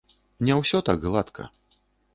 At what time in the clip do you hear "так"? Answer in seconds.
0.89-0.97